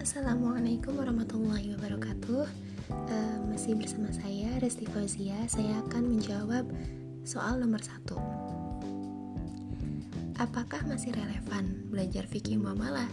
[0.00, 2.48] Assalamualaikum warahmatullahi wabarakatuh
[2.88, 6.64] uh, Masih bersama saya Resti Fauzia Saya akan menjawab
[7.28, 8.16] soal nomor satu
[10.40, 13.12] Apakah masih relevan belajar fikih muamalah?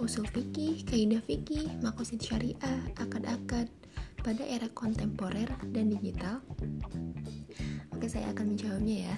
[0.00, 3.68] Usul fikih, kaidah fikih, makosid syariah, akad-akad
[4.24, 6.40] pada era kontemporer dan digital?
[7.92, 9.16] Oke, saya akan menjawabnya ya.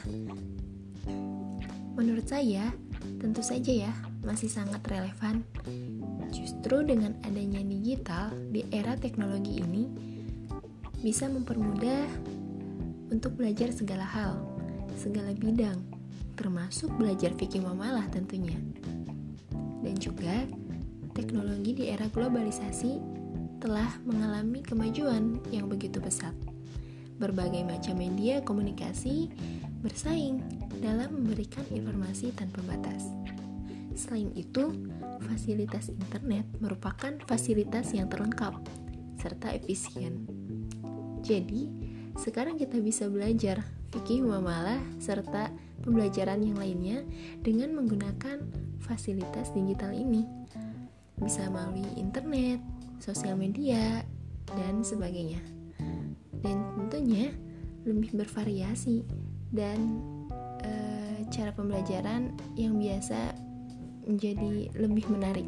[1.95, 2.75] Menurut saya,
[3.23, 3.93] tentu saja ya,
[4.27, 5.46] masih sangat relevan
[6.36, 9.89] Justru dengan adanya digital di era teknologi ini
[11.00, 12.04] bisa mempermudah
[13.09, 14.45] untuk belajar segala hal,
[15.00, 15.81] segala bidang,
[16.36, 18.61] termasuk belajar fikih muamalah tentunya.
[19.81, 20.45] Dan juga
[21.17, 23.00] teknologi di era globalisasi
[23.62, 26.37] telah mengalami kemajuan yang begitu pesat.
[27.17, 29.32] Berbagai macam media komunikasi
[29.81, 30.45] bersaing
[30.84, 33.09] dalam memberikan informasi tanpa batas.
[33.97, 34.77] Selain itu,
[35.25, 38.61] fasilitas internet merupakan fasilitas yang terlengkap
[39.16, 40.28] serta efisien.
[41.25, 41.72] Jadi,
[42.20, 45.48] sekarang kita bisa belajar fikih muamalah serta
[45.80, 46.98] pembelajaran yang lainnya
[47.41, 48.44] dengan menggunakan
[48.84, 50.28] fasilitas digital ini.
[51.17, 52.61] Bisa melalui internet,
[53.00, 54.05] sosial media,
[54.52, 55.41] dan sebagainya.
[56.44, 57.33] Dan tentunya
[57.89, 59.08] lebih bervariasi
[59.50, 60.05] dan
[60.61, 60.72] e,
[61.33, 63.45] cara pembelajaran yang biasa
[64.07, 65.47] menjadi lebih menarik.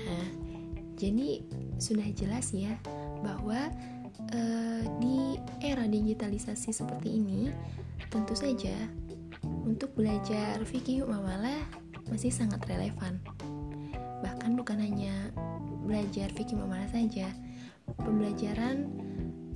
[0.00, 0.26] Nah,
[1.00, 1.40] jadi
[1.80, 2.76] sudah jelas ya
[3.24, 3.72] bahwa
[4.32, 7.48] uh, di era digitalisasi seperti ini
[8.12, 8.76] tentu saja
[9.64, 11.64] untuk belajar fikih muamalah
[12.12, 13.16] masih sangat relevan.
[14.20, 15.32] Bahkan bukan hanya
[15.86, 17.32] belajar fikih muamalah saja,
[17.96, 18.90] pembelajaran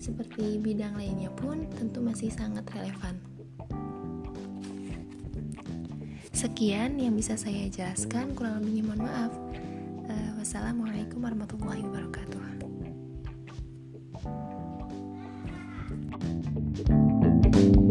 [0.01, 3.21] seperti bidang lainnya pun tentu masih sangat relevan.
[6.45, 9.33] Sekian yang bisa saya jelaskan, kurang lebihnya mohon maaf.
[10.05, 12.37] Uh, wassalamualaikum warahmatullahi wabarakatuh.
[16.85, 17.84] thank you